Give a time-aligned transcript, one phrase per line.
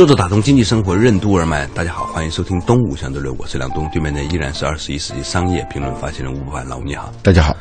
[0.00, 7.54] 作者打通经济生活任督二脉，大家好，欢迎收听东吴相对论，我是梁东，对面的依然是二十一世纪商业评论发起人吴伯凡，老吴你好，大家好。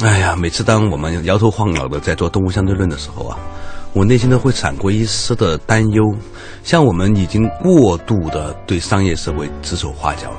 [0.00, 3.36] 哎呀，每次当我们摇头晃脑的在做东吴相对论的时候啊，
[3.92, 6.02] 我内心都会闪过一丝的担忧，
[6.64, 10.38] 像我们已经过度的对商业社会指手画脚了，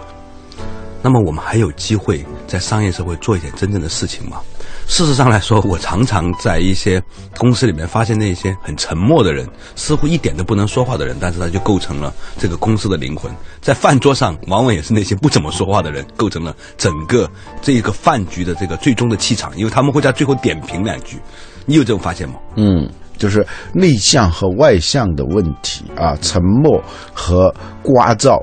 [1.03, 4.41] 那么我们还有机会在商业社会做一点真正的事情吗？
[4.85, 7.01] 事实上来说，我常常在一些
[7.37, 13.31] 公司里面发现那些很沉默的人，似乎一点都不能说话的人，但是他就构成了这个公司的灵魂。
[13.59, 17.29] 在饭桌上，往往也是那些不怎么说话的人，构成了整个
[17.61, 21.17] 这个饭局的这个最终的气场，因为他们会在最后点评两句。
[21.65, 22.35] 你有这种发现吗？
[22.55, 22.87] 嗯，
[23.17, 26.79] 就是内向和外向的问题啊，沉默
[27.13, 27.51] 和
[27.83, 28.39] 聒噪，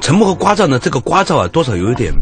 [0.00, 2.12] 沉默和聒噪呢，这个聒噪啊，多少有一点。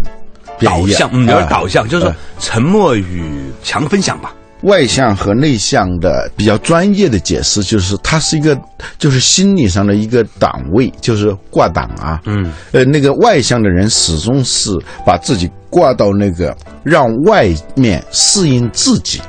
[0.61, 3.23] 导向，嗯，有点导向，就是说沉默与
[3.63, 4.35] 强分享吧。
[4.63, 8.59] 外向和内向的比较专业的解释，就是它是一个，
[8.99, 12.21] 就是心理上的一个档位，就是挂档啊。
[12.25, 14.73] 嗯，呃，那个外向的人始终是
[15.07, 19.23] 把自己挂到那个让外面适应自己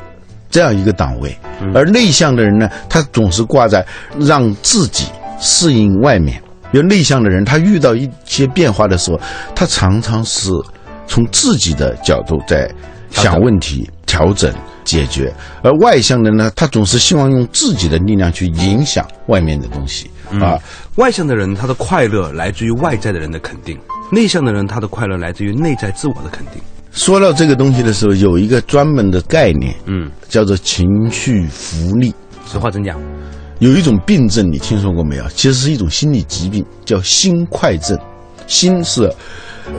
[0.50, 1.38] 这样一个档位，
[1.76, 3.86] 而内向的人呢，他总是挂在
[4.20, 5.06] 让自己
[5.40, 6.42] 适应外面。
[6.72, 9.20] 比如内向的人，他遇到一些变化的时候，
[9.54, 10.50] 他常常是。
[11.10, 12.72] 从自己的角度在
[13.10, 14.54] 想问题、调整、
[14.86, 20.58] 解决，而外向的呢，他总是希望用自己的力量去影响外面的东西啊。
[20.96, 23.76] 外向的人，他的快乐来自于外在的人的肯定；
[24.12, 26.62] 内向的人，他的快乐来自于内在自我的肯定。
[26.92, 32.14] 说到这个东西的时候，有一个专门的概念，嗯，叫做情绪福利。
[32.46, 33.00] 实话真讲，
[33.58, 35.28] 有一种病症，你听说过没有？
[35.30, 37.98] 其实是一种心理疾病，叫心快症。
[38.46, 39.12] 心是。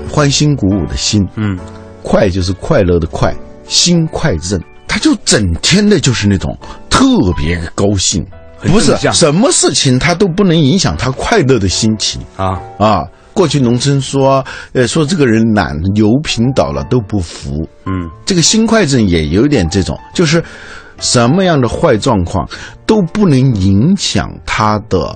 [0.08, 1.58] 欢欣鼓舞的心，嗯，
[2.02, 3.34] 快就是快乐的快，
[3.66, 6.56] 心快症，他就整天的就是那种
[6.88, 7.06] 特
[7.36, 8.26] 别高兴，
[8.62, 12.20] 不是什么事情他都不能影响他快乐的心情。
[12.36, 12.60] 啊。
[12.78, 13.04] 啊！
[13.32, 20.42] 过去农村说，呃，说这个人懒，油瓶倒了都不扶，嗯，这个心快症也有点这种，就是
[20.98, 22.46] 什么样的坏状况
[22.84, 25.14] 都不能影响他的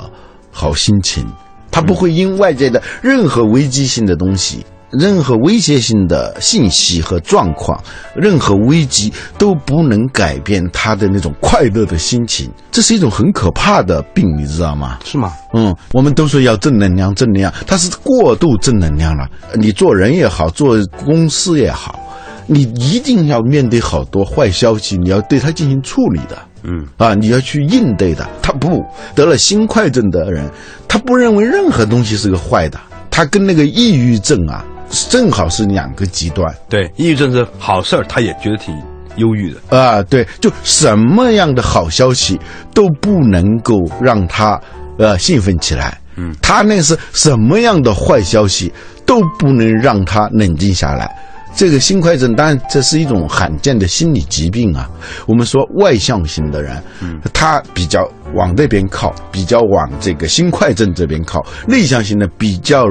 [0.50, 1.26] 好心情。
[1.74, 7.76] 他不会因外界的任何危机性的东西、任何威胁性的信息和状况、
[8.14, 12.48] 任何危机都不能改变他的那种快乐的心情。
[12.70, 15.00] 这是一种很可怕的病，你知道吗？
[15.04, 15.32] 是吗？
[15.52, 19.28] 嗯，我们都说要正能量，正能量，它是过度正能量了。
[19.54, 21.98] 你做人也好，做公司也好，
[22.46, 26.38] 你一定要面对好多坏消息，你要对它进行处理的。
[26.64, 28.26] 嗯啊，你要去应对的。
[28.42, 28.82] 他不
[29.14, 30.48] 得了心快症的人，
[30.88, 32.80] 他不认为任何东西是个坏的。
[33.10, 34.64] 他跟那个抑郁症啊，
[35.10, 36.52] 正好是两个极端。
[36.68, 38.74] 对，抑郁症是好事儿，他也觉得挺
[39.16, 40.02] 忧郁的啊。
[40.02, 42.40] 对，就什么样的好消息
[42.72, 44.60] 都不能够让他
[44.98, 45.98] 呃兴奋起来。
[46.16, 48.72] 嗯，他那是什么样的坏消息
[49.04, 51.14] 都不能让他冷静下来。
[51.56, 54.90] 这个心快症，当然这是一种罕见的心理疾病啊。
[55.26, 62.84] 我们说外向型的人，嗯，他比较往那边靠，比较往这个心快症这边靠；内向型的比较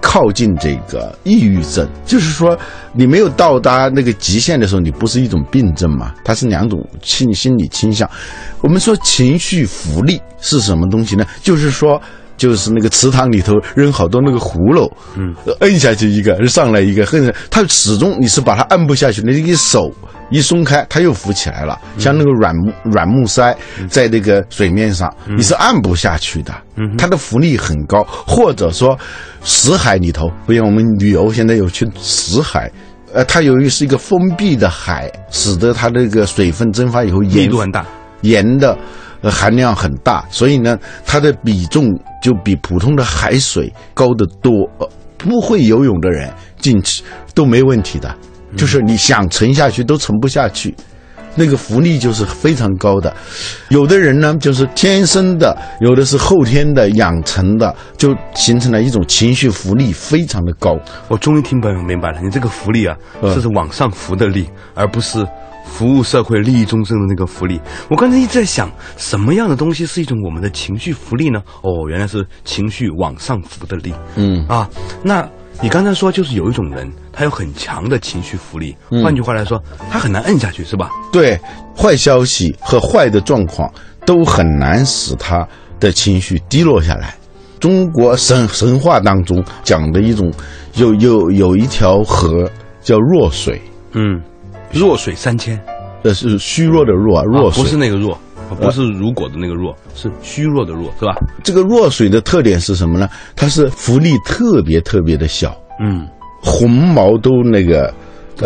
[0.00, 1.88] 靠近这个抑郁症。
[2.04, 2.56] 就是说，
[2.92, 6.12] 你没有到达那个极限的时候，你不是一种病症嘛？
[6.24, 8.08] 它是两种心心理倾向。
[8.60, 11.24] 我们说情绪福利是什么东西呢？
[11.42, 12.00] 就是说。
[12.36, 19.92] 就是那个池塘里头扔好多那个葫芦，嗯，摁下去一个，上来一个，摁，它始终你是把它按不下去，你一手
[20.30, 23.56] 一松开，它又浮起来了，像那个软木软木塞
[23.88, 28.98] 在那个水面上，你是按不下去的，嗯，它的浮力很高，或者说
[29.42, 32.70] 死海里头，不像我们旅游现在有去死海，
[33.12, 37.86] 呃，它由于是一个封闭的海，使得它那个水分蒸发以后，盐度很大，
[38.22, 38.76] 盐的。
[39.30, 41.88] 含量很大，所以呢，它的比重
[42.22, 44.52] 就比普通的海水高得多。
[45.16, 46.28] 不会游泳的人
[46.58, 48.12] 进去都没问题的，
[48.56, 50.74] 就是你想沉下去都沉不下去。
[51.34, 53.14] 那个浮力就是非常高的。
[53.68, 60.76] 有的人呢，就是天生的，有的是后天的养成的，就形成了一种情绪浮力非常的高。
[61.08, 65.24] 我终于听明明白了，你这个浮力啊，嗯这是往上浮的力，而不是
[65.64, 67.60] 服务社会、利益众生的那个福利。
[67.90, 71.42] 我刚才一直在想，什么样的东西是一种我们的情绪福利呢？
[71.62, 73.92] 哦，原来是情绪往上浮的力。
[74.16, 74.68] 嗯啊，
[75.02, 75.28] 那
[75.60, 80.90] 你刚才说就是有一种人，他有很强的情绪福利，嗯换句话来说，他很难摁下去，是吧？
[81.12, 81.38] 对，
[81.76, 83.70] 坏消息和坏的状况
[84.04, 85.46] 都很难使他
[85.78, 87.14] 的情绪低落下来。
[87.60, 90.32] 中国神神话当中讲的一种，
[90.74, 92.50] 有有有一条河
[92.80, 93.62] 叫弱水，
[93.92, 94.20] 嗯，
[94.72, 95.58] 弱水三千，
[96.02, 98.18] 呃，是虚弱的弱，弱水、啊不是那个弱，
[98.60, 101.14] 不是如果的那个弱，是虚弱的弱，是吧？
[101.44, 103.08] 这个弱水的特点是什么呢？
[103.36, 106.08] 它是浮力特别特别的小，嗯，
[106.40, 107.92] 红毛都那个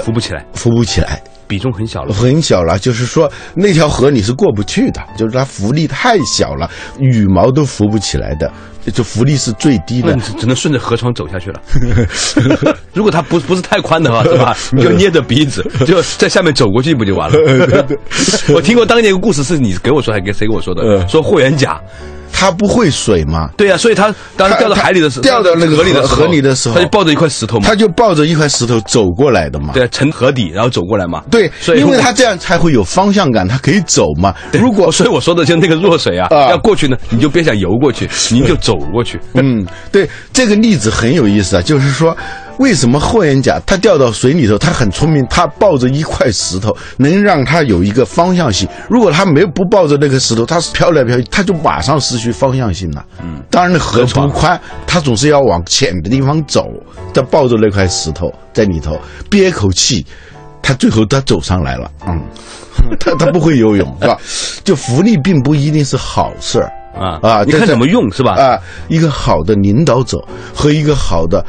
[0.02, 2.12] 浮不起来，浮不起来，比重很小了。
[2.14, 2.78] 很小了。
[2.78, 8.50] 就是说那条河你是过不去的，就是它浮力太小了，羽毛都浮不起来的，
[8.92, 10.14] 就浮力是最低的。
[10.16, 11.60] 只只能顺着河床走下去了。
[12.92, 14.56] 如果它不不是太宽的话，是吧？
[14.72, 17.36] 你就捏着鼻子，就在下面走过去不就完了？
[18.54, 20.82] 我听过当年一个故事，是你给我说还给谁给我说的？
[20.82, 21.80] 嗯说霍元甲，
[22.38, 29.72] 它不会水嘛，对呀、所以他当时掉到海里的时候，掉到那个河里的河河里的时候他就抱着一块石头嘛，它就抱着一块石头走过来的嘛。
[29.72, 31.22] 对啊，沉河底然后走过来嘛。
[31.30, 34.34] 对，所以因为他这样才会有方向感，他可以走嘛。
[34.52, 39.18] 如果所以我说的就那个弱水啊，啊要过去呢，你就别想游过去，你就走过去。
[39.32, 42.14] 嗯，对，这个例子很有意思啊，就是说，
[42.58, 48.68] 为什么霍元甲他掉到水里头，他很聪明，他抱着一块石头，能让他有一个方向性。
[48.88, 53.04] 如果他没有不抱着那个石头，他是飘来飘去，他就马上失去方向性了。
[53.22, 56.64] 嗯，当然河不宽，他总是要往浅的地方走，
[57.12, 58.98] 他抱着那块石头在里头
[59.28, 60.06] 憋口气，
[60.62, 61.90] 他最后他走上来了。
[62.06, 62.20] 嗯，
[62.98, 64.16] 他他不会游泳是吧？
[64.64, 66.72] 就浮力并不一定是好事儿。
[66.98, 68.32] 啊啊，你看怎么用是吧？
[68.36, 70.18] 啊，一个好的领导者
[70.54, 71.44] 和一个好的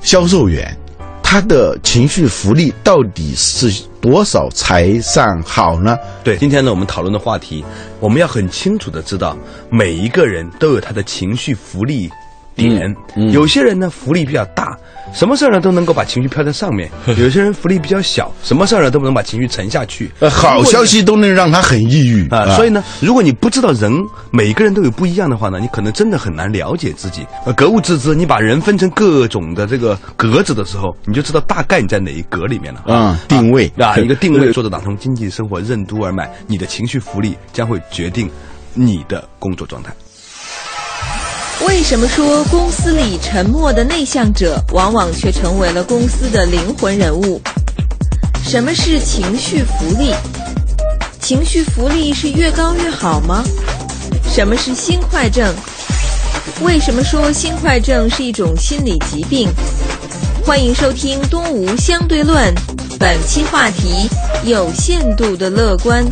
[0.00, 0.74] 销售员，
[1.22, 5.98] 他的情绪福利到底是多少才算好呢？
[6.24, 7.64] 对，今天呢，我们讨论的话题，
[8.00, 9.36] 我们要很清楚的知道，
[9.68, 12.08] 每一个人都有他的情绪福利
[12.66, 12.94] 点。
[13.16, 14.76] 嗯有些人呢，福利比较大，
[15.12, 16.88] 什么事儿呢都能够把情绪飘在上面；
[17.18, 20.10] 有些人福利比较小，什么事儿呢都不能把情绪沉下去。
[20.20, 23.92] 呃，好消息都能让他很抑郁啊，所以呢，如果你不知道人
[24.30, 27.26] 每个人都有不一样的话呢，你可能真的很难了解自己。
[27.44, 32.82] 呃，格物致知，你把人分成各种的这个格子的时候，你就知道大概你在哪一格里面了。
[32.86, 38.30] 嗯定位啊， 一个定位，作者打通经济生活任督二脉，你的情绪福利将会决定
[38.74, 39.92] 你的工作状态。
[41.66, 47.40] 为什么说公司里沉默的内向者，往往却成为了公司的灵魂人物？
[48.44, 50.14] 什么是情绪福利？
[51.20, 53.42] 情绪福利是越高越好吗？
[54.32, 55.52] 什么是心快症？
[56.62, 59.48] 为什么说心快症是一种心理疾病？
[60.46, 62.54] 欢迎收听《东吴相对论》，
[63.00, 64.08] 本期话题：
[64.44, 66.06] 有限度的乐观。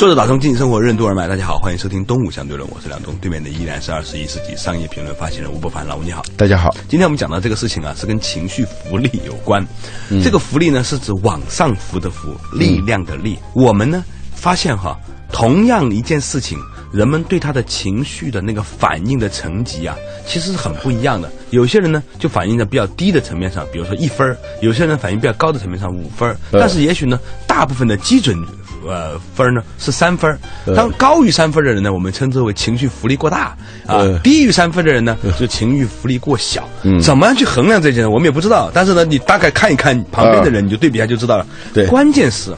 [0.00, 6.22] 作者打通经济生活任督二脉，大家好，欢迎收听《东吴相对论》，我是梁东，对面的依然是二十一世纪商业评论发行人吴伯凡，老吴你好。
[6.38, 9.62] 大家好，今天我们讲到这个事情啊，是跟情绪福利有关。
[10.08, 13.38] 嗯这个福利呢，是指往上浮的浮，力量的力。
[13.54, 14.02] 我们呢
[14.34, 14.98] 发现哈，
[15.30, 16.58] 同样一件事情，
[16.90, 19.94] 人们对他的情绪的那个反应的层级啊，
[20.26, 21.30] 其实是很不一样的。
[21.50, 28.34] 有些人呢就反映在比较低的层面上，比如说一分儿；有些人反应比较高的层面上五分但是也许呢，大部分的基准。
[28.86, 30.38] 呃，分呢是三分
[30.74, 33.56] 当高于三分的人呢，我们称之为情绪浮力过大
[33.86, 36.68] 啊；呃低于三分的人呢，就情绪浮力过小。
[36.82, 37.00] 嗯。
[37.00, 38.70] 怎么样去衡量这件事，我们也不知道。
[38.72, 41.46] 但是呢，你大概看一看旁边的人，你就对比一下就知道了。
[41.74, 41.86] 对。
[41.86, 42.54] 关键是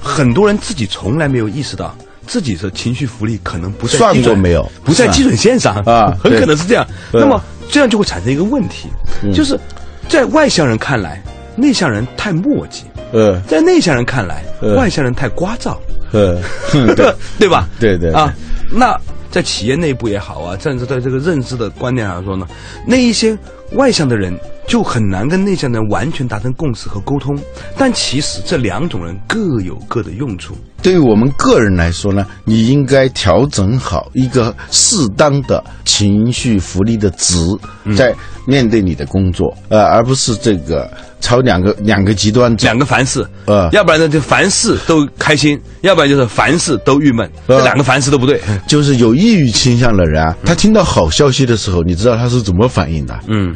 [0.00, 4.70] 很多人自己从来没有意识到自己的情绪浮力可能不在算基准过没有。
[4.84, 6.86] 不在基准线上啊很可能是这样。
[7.12, 8.88] 那么这样就会产生一个问题，
[9.22, 9.32] 嗯。
[9.32, 9.58] 就是
[10.08, 11.22] 在外向人看来，
[11.56, 12.82] 内向人太磨叽；
[13.12, 15.76] 呃在内向人看来，呃外向人太聒噪。
[16.12, 16.40] 呃，
[16.94, 17.68] 对，对吧？
[17.80, 18.32] 对对对啊，
[18.70, 18.96] 那
[19.30, 22.46] 在企业内部也好啊，甚至在这个认知的观念上说呢，
[22.86, 23.36] 那一些
[23.72, 24.32] 外向的人
[24.68, 27.36] 就很难跟内向的人完全达成共识和沟通。
[27.76, 30.56] 但其实这两种人各有各的用处。
[30.80, 37.34] 对于我们个人来说呢，你应该调整好一个适当的情绪福利的值，
[37.96, 38.14] 在
[38.46, 42.64] 面对你的工作，呃，而不是这个朝两个两个极端走。
[42.64, 48.40] 两个凡事，呃要不然呢就凡事都开心，要不然就是凡事都郁闷，呃这两个凡事都不对。
[48.68, 53.18] 就是有抑郁倾向的人啊，他听到好消息的时候，你知道他是怎么反应的？
[53.28, 53.54] 嗯，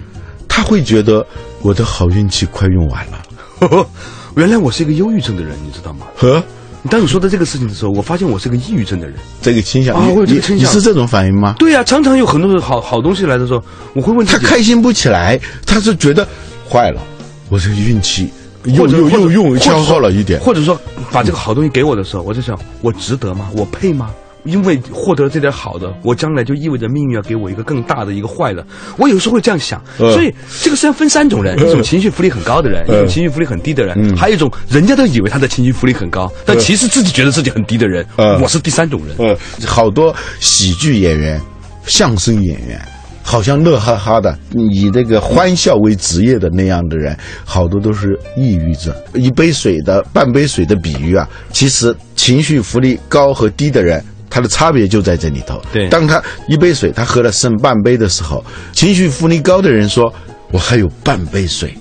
[0.49, 1.25] 他会觉得
[1.63, 3.87] 我的好运气快用完了。
[4.37, 6.07] 原来我是一个忧郁症的人，你知道吗？
[6.17, 6.43] 呵，
[6.91, 9.17] 当你说到这个事情的时候，我发现我是个抑郁症的人。
[9.43, 11.55] 这个倾向，啊你你我有这个倾向你是这种反应吗？
[11.59, 13.63] 对呀、常常有很多的好好东西来的时候，
[13.95, 16.27] 我会问他开心不起来，他是觉得
[16.71, 17.03] 坏了，
[17.49, 18.31] 我这个运气
[18.65, 20.41] 又又又又消耗了一点。
[20.41, 20.81] 或者说
[21.11, 23.51] 把这个好东西给我的时候，我就想，我值得吗？
[23.55, 24.11] 我配吗？
[24.49, 28.67] 因为获得了这点好的，我将来就意味着命运要给我一个更大的一个坏的。
[28.97, 38.05] 我有时候会这样想，呃所以这个实际上分三种人：一种情绪福利很高的人，一种情绪福利很低的人，还有一种人家都以为他的情绪福利很高，但其实自己觉得自己很低的人。
[38.17, 39.15] 呃我是第三种人。
[39.19, 39.37] 呃，
[39.67, 41.39] 好多喜剧演员、
[41.87, 42.81] 相声演员，
[43.23, 44.39] 好像乐哈哈的，
[44.73, 48.95] 以这个欢笑为职业的那样的人，好多都是抑郁症。
[49.13, 54.03] 一杯水的半杯水的比喻啊，其实情绪福利高和低的人。
[54.31, 55.61] 他的差别就在这里头。
[55.73, 60.13] 对当他一杯水他喝了剩半杯的时候，情绪浮力高的人说
[60.53, 61.77] ：“我还有半杯水。”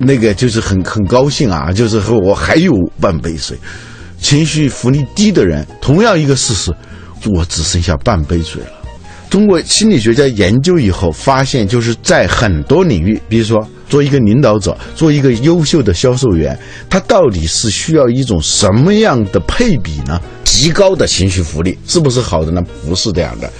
[0.00, 3.58] 那个就是很很高兴啊，就是说我还有半杯水。
[4.20, 6.72] 情绪浮力低的人，同样一个事实，
[7.34, 8.70] 我只剩下半杯水了。
[9.30, 20.20] 通过心理学家研究以后，发现就是在很多领域，比如说做一个领导者，做一个优秀的销售员，他到底是需要一种什么样的配比呢？
[20.44, 22.62] 极高的情绪福利是不是好的呢？
[22.86, 23.50] 不是这样的。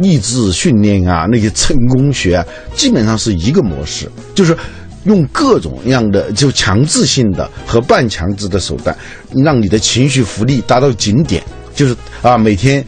[0.00, 2.44] 意志训练啊，那些成功学啊，
[2.74, 4.56] 基本上是一个模式，就是
[5.04, 8.96] 用各种样的就强制性的和半强制的手段，
[9.44, 11.42] 让你的情绪福利达到顶点，
[11.76, 12.84] 就是啊，每天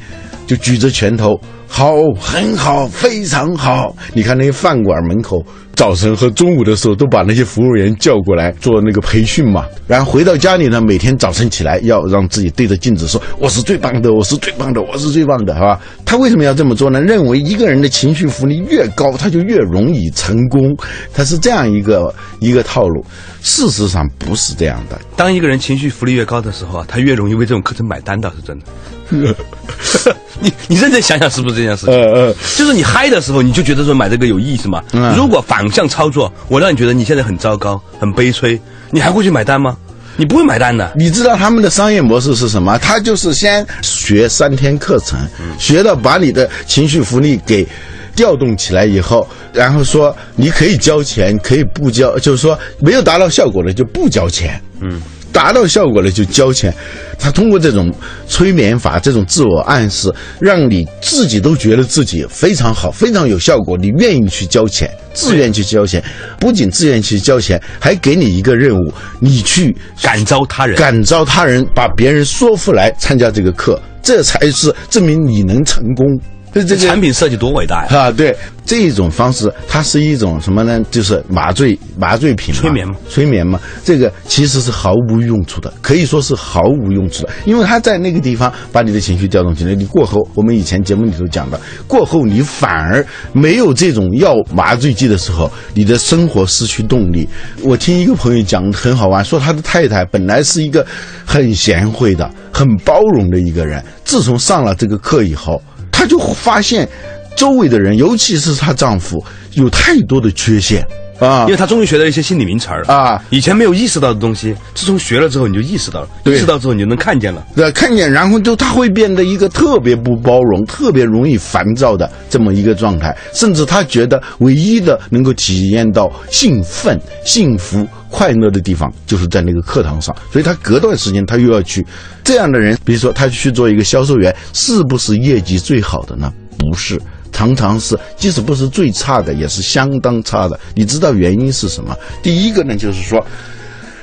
[0.48, 3.94] 就举着拳头，好，很好，非常好。
[4.12, 5.40] 你看那些饭馆门口，
[5.76, 16.98] 早晨和中午的时候都把那些服务员叫过来做那个培训嘛，然后回到家里呢，每天早晨起来要让自己对着镜子说：“我是最棒的，我是最棒的，我是最棒的，好吧？”他为什么要这么做呢？
[16.98, 20.74] 认为一个人的情绪福利越高，他就越容易成功，
[21.12, 23.04] 他是这样一个一个套路。
[23.42, 28.64] 事实上不是这样的，当一个人情绪福利越高的时候啊，他越容易为这种课程买单，倒是真的。
[30.40, 31.94] 你你认真想想，是不是这件事情？
[31.94, 34.82] 呃呃，就是你嗨的时候，你就觉得说买这个有意思嘛。
[34.92, 39.76] 嗯如果反向操作，我让你觉得你现在很糟糕、很悲催，你还会去买单吗？
[40.16, 40.90] 你不会买单的。
[40.96, 42.78] 你知道他们的商业模式是什么？
[42.78, 45.18] 他就是先学三天课程，
[45.58, 47.66] 学到把你的情绪福利给
[48.14, 54.58] 调动起来以后，然后说你可以交钱，可以不交，就是说没有达到效果的就不交钱。
[54.80, 55.02] 嗯。
[55.36, 56.74] 达到效果了就交钱，
[57.18, 57.92] 他通过这种
[58.26, 66.02] 催眠法、这种自我暗示，让你自己都觉得自己非常好、非常有效果，你愿意去交钱，自愿去交钱，
[66.40, 68.90] 不仅自愿去交钱，还给你一个任务，
[69.20, 76.18] 你去感召他人，感召他人，把别人说服来参加这个课，这才是证明你能成功。
[76.62, 77.98] 这这个产品设计多伟大呀！
[77.98, 78.34] 啊，对
[78.64, 80.80] 这种方式，它是一种什么呢？
[80.90, 83.60] 就是麻醉麻醉品嘛，催眠嘛催眠嘛。
[83.84, 89.74] 这个其实是毫无用处的，可以说是毫无用处的，因为它在那个地方把你的情绪调动起来。
[89.74, 97.28] 你过后，我们以前节目里头讲的，过后你反而没有这种药麻醉剂的时候，你的生活失去动力。
[97.62, 100.84] 我听一个朋友讲很好玩，说他的太太本来是一个
[101.26, 105.62] 很贤惠的、很包容的一个人，自从上了这个课以后。
[106.06, 106.88] 就发现，
[107.36, 110.86] 周围的人，尤其是她丈夫，有太多的缺陷。
[111.18, 117.44] 啊因为他终于学到一些心理名词儿啊，以前没有意识到的东西，自从学了之后你就意识到了，意识到之后你就能看见了。
[117.54, 130.14] 对，看见，然后就他会变得一个特别不包容、特别容易烦躁的这么一个状态，甚至他觉得唯一的能够体验到兴奋、幸福、快乐的地方，就是在那个课堂上。
[130.30, 131.86] 所以他隔段时间他又要去。
[132.22, 136.32] 这样的人，比如说他去做一个销售员，是不是业绩最好的呢？
[136.58, 137.00] 不是。
[137.32, 140.58] 常常是，即使不是最差的，也是相当差的。
[140.74, 141.96] 你知道原因是什么？
[142.22, 143.24] 第一个呢，就是说，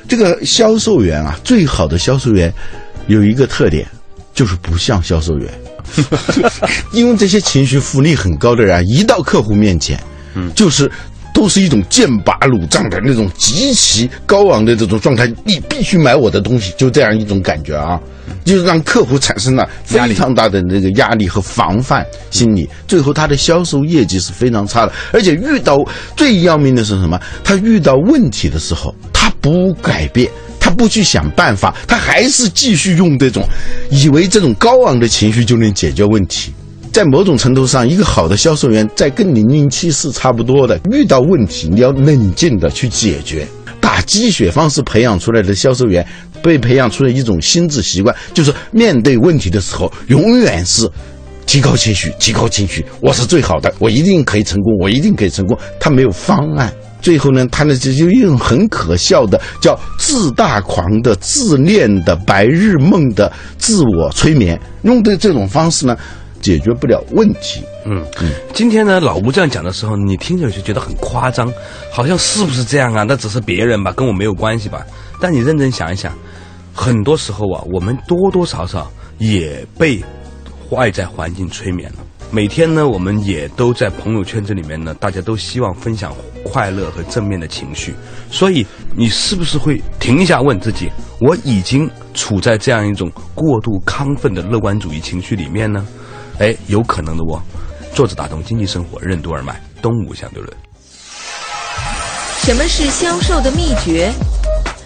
[0.07, 2.53] 这个销售员啊，最好的销售员
[3.07, 3.87] 有一个特点，
[4.33, 5.53] 就是不像销售员。
[6.93, 10.01] 因为这些情绪福利很高的人啊，一到客户面前，
[10.33, 10.89] 嗯，就是
[11.33, 17.99] 都是一种剑拔弩张的那种极其高昂的这种状态，你必须买我的东西，就这样一种感觉啊，
[18.45, 25.77] 就是让客户产生了非常大的那个压力和防范心理，最后他的销售业绩是非常差的，而且遇到
[26.15, 27.19] 最要命的是什么？
[27.43, 30.29] 他遇到问题的时候，他不改变。
[30.59, 33.45] 他不去想办法，他还是继续用这种，
[33.89, 36.53] 以为这种高昂的情绪就能解决问题。
[36.93, 40.79] 在某种程度上，一个好的销售员在跟零零七是差不多的。
[40.91, 43.47] 遇到问题，你要冷静的去解决。
[43.81, 46.05] 打鸡血方式培养出来的销售员，
[46.43, 50.87] 被培养出了一种心智习惯，就是面对问题的时候，永远是
[51.47, 52.85] 提高情绪，提高情绪。
[53.01, 55.57] 我是最好的，我一定可以成功，我一定可以成功。
[55.79, 56.71] 他没有方案。
[57.01, 65.97] 最后呢，他呢就就用很可笑的叫自大狂的、自恋的、白日梦的自我催眠，用的这种方式呢，
[66.43, 67.63] 解决不了问题。
[67.85, 71.51] 嗯，嗯今天呢，老吴这样讲的时候，你听着就觉得很夸张，
[71.89, 73.03] 好像是不是这样啊？
[73.07, 74.85] 那只是别人吧，跟我没有关系吧？
[75.19, 76.13] 但你认真想一想，
[76.73, 80.03] 很多时候啊，我们多多少少也被
[80.69, 81.99] 外在环境催眠了。
[82.29, 86.11] 每天呢，我们也都在朋友圈子里面呢，大家都希望分享
[86.43, 87.93] 快乐和正面的情绪。
[88.31, 90.89] 所以，你是不是会停一下问自己：
[91.21, 95.85] 我已经处在这样一种过度亢奋的乐观主义情绪里面呢？
[96.39, 97.41] 哎，有可能的哦。
[97.93, 100.51] 作者打通经济生活任督二脉，东吴相对论。
[102.41, 104.11] 什么是销售的秘诀？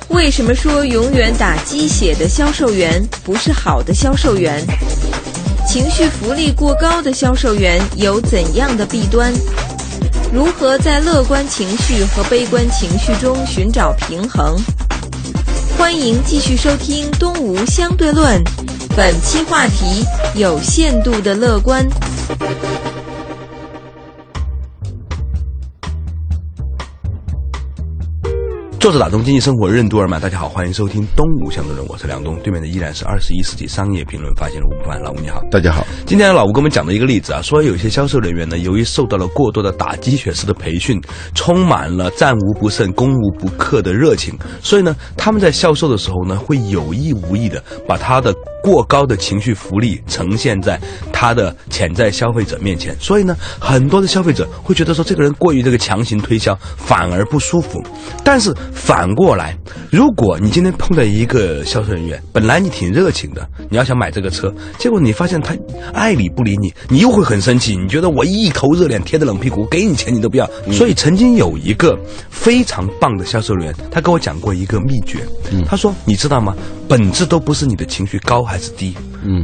[0.09, 4.63] 为什么说永远打鸡血的销售员不是好的销售员？
[5.65, 9.33] 情绪福利过高的销售员有怎样的弊端？
[10.31, 14.57] 如何在乐观情绪和悲观情绪中寻找平衡？
[15.77, 18.43] 欢迎继续收听《东吴相对论》，
[18.97, 21.87] 本期话题：有限度的乐观。
[28.79, 35.85] 作者打通经济生活任督二脉，大家好，欢迎收听东吴相对论，我是梁东，对面的依然是二十一世纪商业评论发现人吴不凡，老吴你好，大家好。
[36.07, 40.99] 今天老吴给我们讲的一个例子啊，说有些销售人员呢，由于受到了过多的打鸡血式的培训，
[41.35, 48.33] 充满了战无不胜、攻无不克的热情，所以呢，他们在销售的时候呢，会有意无意的把他的
[48.67, 50.77] 过高的情绪福利呈现在
[51.13, 57.81] 他的潜在消费者面前，所以呢，很多的消费者会觉得说这个人过于这个强行推销，反而不舒服，
[58.23, 58.53] 但是。
[58.73, 59.57] 反过来，
[59.91, 65.55] 如果你今天碰到一个销售人员，本来你挺热情的，你要想买这个车，结果你发现他
[65.93, 67.75] 爱理不理你，你又会很生气。
[67.75, 70.49] 你觉得我一头热脸贴着冷屁股，给你钱你都不要。
[70.71, 71.97] 所以曾经有一个
[72.29, 75.19] 非常棒的销售人员，他跟我讲过一个秘诀。
[75.65, 76.55] 他说：“你知道吗？
[76.87, 78.93] 本质都不是你的情绪高还是低，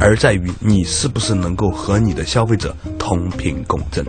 [0.00, 4.04] 而在于你是不是能够和你的消费者同频共振。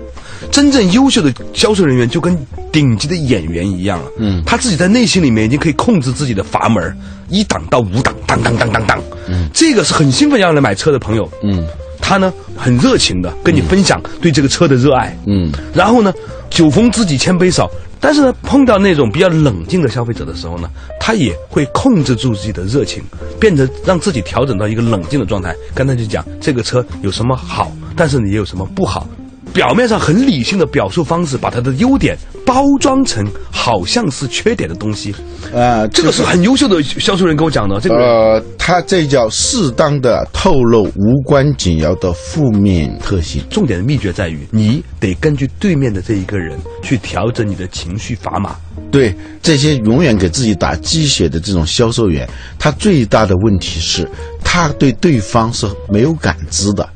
[0.51, 2.38] 真正优秀的销售人员就跟
[2.71, 4.05] 顶级的演员一样了。
[4.19, 6.93] 嗯，他自己在内心。”心里面已经可以控制自己的阀门，
[7.29, 9.01] 一档到五档，当当当当当。
[9.29, 11.31] 嗯，这个是很兴奋要来买车的朋友。
[11.41, 11.65] 嗯，
[12.01, 15.17] 他呢很热情的跟你分享对这个车的热爱。
[15.25, 16.13] 嗯，然后呢，
[16.50, 17.72] 酒逢知己千杯少。
[18.05, 23.03] 但是呢，碰到那种比较冷静的消费者的时候呢，他也会控制住自己的热情，
[23.39, 25.55] 变成让自己调整到一个冷静的状态。
[25.74, 29.07] 刚才就讲这个车有什么好，但是你有什么不好。
[29.51, 32.15] 表面上很理性的表述方式，把它的优点
[32.46, 35.14] 包装成好像是缺点的东西，
[35.51, 37.79] 呃，这个是很优秀的销售人跟我讲的。
[37.81, 43.42] 这个呃，他这叫适当的透露无关紧要的负面特性。
[43.50, 48.55] 重点的秘诀在于，你得根据对面的这一个人去调整你的情绪砝码。
[48.92, 52.29] 对这些永远给自己打鸡血的这种销售员，
[52.60, 54.08] 他最大的问题是，
[54.44, 56.88] 他对对方是没有感知的。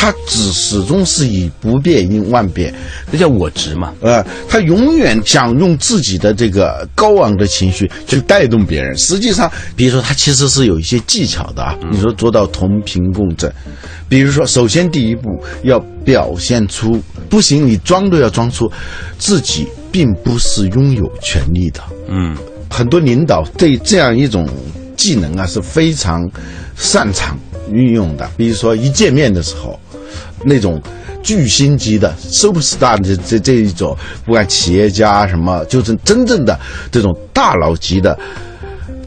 [0.00, 2.74] 他只始终是以不变应万变，
[3.12, 3.92] 这叫我执嘛？
[4.00, 8.96] 呃，他永远想用自己的这个高昂的情绪去带动别人。
[8.96, 11.76] 实际上，比如说他其实是有一些技巧的啊。
[11.92, 13.52] 你说做到同频共振，
[14.08, 15.28] 比如说，首先第一步
[15.64, 18.72] 要表现出不行，你装都要装出
[19.18, 21.82] 自己并不是拥有权利的。
[22.08, 22.34] 嗯，
[22.70, 24.48] 很多领导对这样一种
[24.96, 26.26] 技能啊是非常
[26.74, 27.38] 擅长
[27.70, 28.26] 运用的。
[28.38, 29.78] 比如说一见面的时候。
[30.44, 30.80] 那种
[31.22, 36.58] 巨星级的 super star 的这这一种，不管企业家什么，就是真正的
[36.90, 38.18] 这种大佬级的，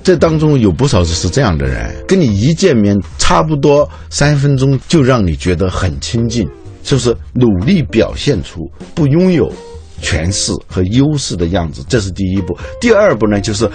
[0.04, 6.48] 这当中有不少是这样的人，跟你一见面差不多三分钟就让你觉得很亲近，
[6.84, 8.60] 就是努力表现出
[8.94, 9.52] 不拥有
[10.02, 12.56] 权势和优势的样子，这是第一步。
[12.80, 13.70] 第二步呢，就是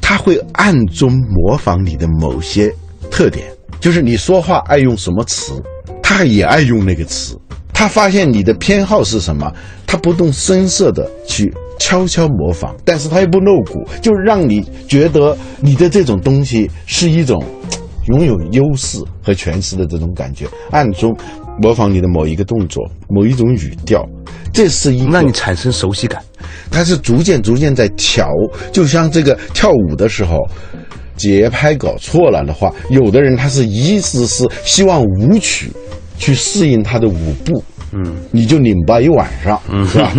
[0.00, 2.74] 他会暗中模仿你的某些
[3.10, 3.46] 特点，
[3.78, 5.62] 就是你说话爱用什么词。
[6.06, 7.34] 他也爱用那个词，
[7.72, 9.50] 他发现你的偏好是什么，
[9.86, 17.42] 他不动声色的去悄悄模仿，但是他又不露骨，就让你觉得你的这种东西是一种
[18.06, 21.10] 拥有优势和权势的这种感觉，暗中
[21.60, 24.06] 模仿你的某一个动作、某一种语调，
[24.52, 26.22] 这是一让你产生熟悉感。
[26.70, 28.28] 他是逐渐逐渐在调，
[28.70, 30.38] 就像这个跳舞的时候，
[31.16, 35.70] 节拍搞错了的话，有的人他是一直是希望舞曲。
[36.16, 38.00] 去适应他的舞步，嗯，
[38.30, 40.12] 你就拧巴一晚上，嗯，是吧？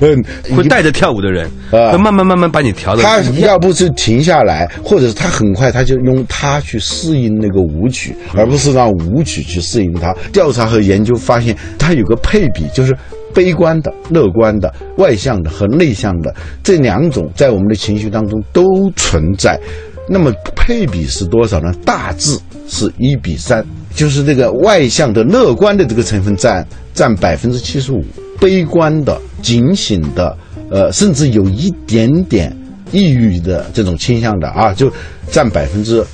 [0.00, 0.24] 嗯，
[0.56, 3.02] 会带着跳舞的人，呃，会慢慢慢慢把你调的。
[3.02, 10.14] 他要不是停下来，或者是他很快，他就用他去适应那个舞曲，而不是让舞曲去适应他。
[10.32, 12.96] 调查和研究发现，他有个配比，就是
[13.34, 18.64] 悲观的、乐观的、外向的和内向的这两种在我们的情绪当中都
[18.96, 19.60] 存在。
[20.08, 21.72] 那么配比是多少呢？
[21.84, 28.02] 大致是一比三，就是这个外向的、乐观的这个成分占占百分之七十五，
[28.40, 30.36] 悲观的、警醒的，
[30.70, 32.54] 呃，甚至有一点点
[32.90, 34.90] 抑郁的这种倾向的啊，就
[35.30, 36.04] 占百分之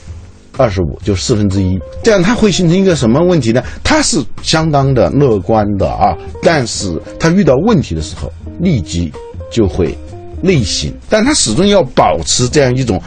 [0.56, 1.78] 二十五，就四分之一。
[2.02, 3.62] 这样它会形成一个什么问题呢？
[3.84, 9.12] 它是相当的乐观的啊，但是它遇到问题的时候立即
[9.50, 9.96] 就会
[10.42, 13.00] 内省，但它始终要保持这样一种。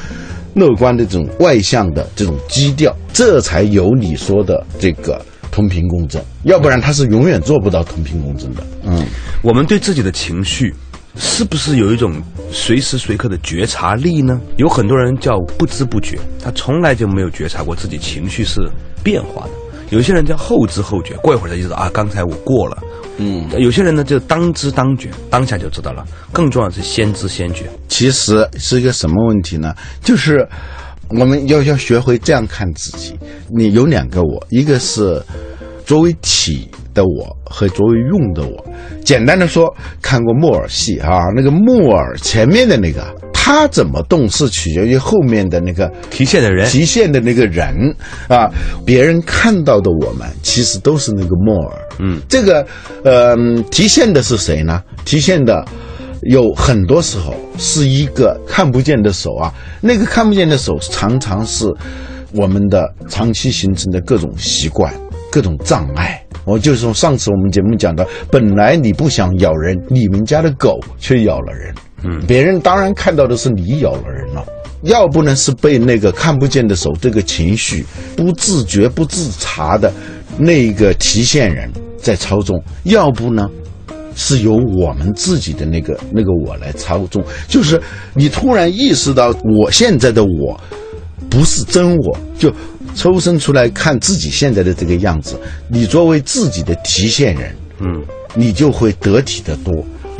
[0.57, 8.63] 乐观的这种外向的这种基调，这才有你说的这个同频共振，要不然他是永远做不到同频共振的。
[8.83, 9.05] 嗯，
[9.43, 10.73] 我们对自己的情绪，
[11.15, 12.19] 是不是有一种
[12.51, 14.41] 随时随刻的觉察力呢？
[14.57, 18.67] 有很多人叫不知不觉，他从来就没有觉察过自己情绪是
[19.03, 19.51] 变化的。
[19.89, 22.77] 有些人叫后知后觉，过一会儿他就知道啊，刚才我过了。
[23.17, 26.05] 嗯，有些人呢就当知当觉，当下就知道了。
[26.31, 27.65] 更重要的是先知先觉。
[27.87, 29.73] 其实是一个什么问题呢？
[30.03, 30.47] 就是
[31.09, 33.17] 我们要要学会这样看自己。
[33.49, 35.21] 你有两个我，一个是
[35.85, 38.65] 作为体的我和作为用的我。
[39.03, 43.03] 简单的说，看过木偶戏啊，那个木偶前面的那个。
[43.33, 47.95] 他怎么动是取决于后面的那个提线的人，提线的那个人
[48.27, 48.51] 啊。
[48.85, 51.86] 别人看到的我们，其实都是那个木耳。
[51.99, 52.65] 嗯，这个
[53.03, 53.35] 呃，
[53.71, 54.83] 提现的是谁呢？
[55.05, 55.65] 提现的
[56.23, 59.53] 有很多时候是一个看不见的手啊。
[59.81, 61.65] 那个看不见的手，常常是
[62.33, 64.93] 我们的长期形成的各种习惯、
[65.31, 66.21] 各种障碍。
[66.45, 71.73] 我就是从上次我们节目讲的，本来你不想咬人，你们家的狗却咬了人。
[72.03, 74.45] 嗯，别人当然看到的是你咬了人了，
[74.83, 79.91] 要不呢是被那个看不见的手这个情绪不自觉不自察的
[80.37, 81.69] 那个提线人
[82.01, 83.49] 在操纵，要不呢
[84.15, 87.23] 是由我们自己的那个那个我来操纵。
[87.47, 87.81] 就是
[88.13, 90.59] 你突然意识到我现在的我
[91.29, 92.53] 不是真我，就
[92.95, 95.37] 抽身出来看自己现在的这个样子，
[95.69, 99.73] 你作为自己的提线人，嗯，你就会得体的多。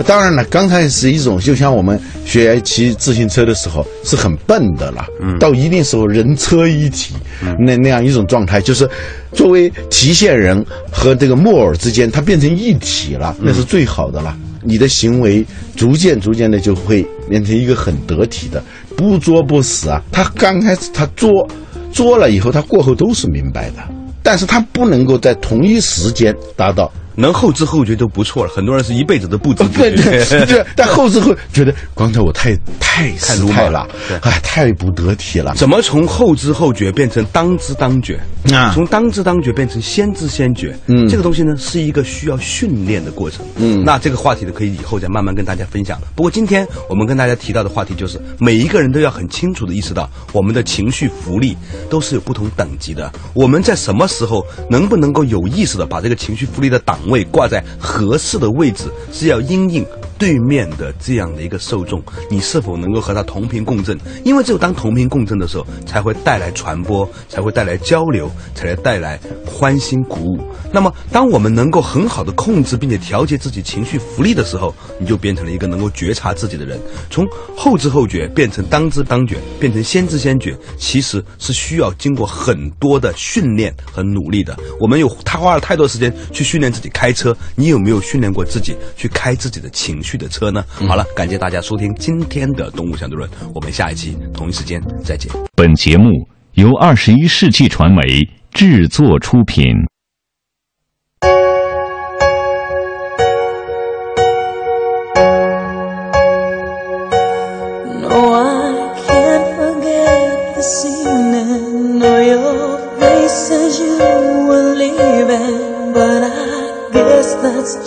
[0.05, 7.15] 当然了，刚开始一种就像我们学骑自行车的时候是很笨的了，嗯，到一定时候人车一体，
[7.60, 8.88] 那那样一种状态，就是
[9.33, 14.38] 作为提线人和这个木偶之间，它变成一体了，那是最好的了。
[14.63, 18.62] 你的行为逐渐逐渐的就会变成一个很得体的，
[18.95, 20.01] 不作不死啊。
[20.12, 21.47] 他刚开始他作
[21.91, 23.77] 作了以后，他过后都是明白的，
[24.21, 26.91] 但是他不能够在同一时间达到。
[27.17, 29.89] 能后知后觉都不错了，很多人是一辈子都不知不觉。
[29.97, 33.88] 对对， 但后知后觉得刚才我太太太鲁莽了，
[34.21, 35.56] 哎，太不得体了。
[35.56, 38.19] 怎么从后知后觉变成当知当觉？
[38.53, 40.77] 啊，从当知当觉变成先知先觉？
[40.86, 43.43] 嗯，这个东西呢是一个需要训练的过程。
[43.56, 45.99] 嗯，那这个话题呢可以以后再慢慢跟大家分享。
[46.15, 51.58] 不过今天我们跟大家提到的话题就是每一个人都要很清楚的意识到，我们的情绪福利
[51.89, 53.12] 都是有不同等级的。
[53.34, 56.95] 我们在什么时候能不能够有意识的把这个情绪福利的档？
[57.10, 59.86] 位挂在合适的位置，是要阴应
[60.17, 63.97] 对面的这样的一个受众，你是否能够和他同频共振？
[64.23, 70.39] 因为只有当同频共振的时候，才会带来传播，才会带来交流，才会带来欢欣鼓舞。
[70.71, 76.80] 那么，当我们能够很好的控制并且调节自己情绪福利的时候，你就变成了一个能够觉察自己的人。
[77.10, 77.25] 从
[77.56, 84.58] 后知后觉变成当知当觉，变成先知先觉，其实是需要经过很多的训练和努力的。
[84.80, 90.63] 我们有他花了太多时间去训练自己开车，你有没有训练过自己去开自己的情绪的车呢？
[90.88, 95.32] 好了，感谢大家收听今天的《动物相对论》，我们下一期同一时间再见。
[95.56, 96.12] 本节目
[96.54, 98.04] 由二十一世纪传媒
[98.52, 99.74] 制作出品。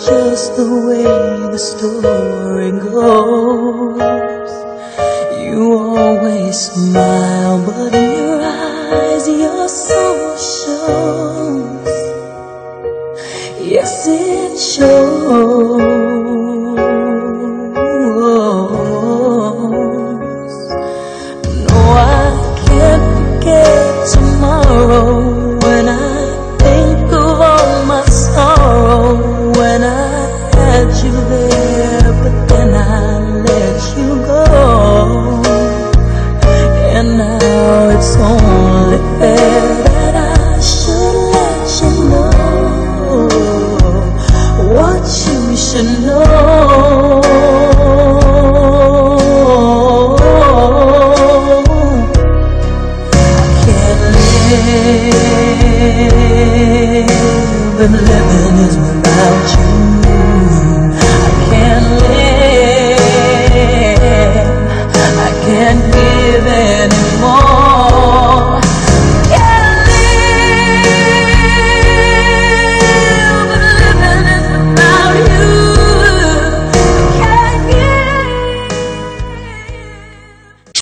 [0.05, 1.10] just the way
[1.61, 2.20] story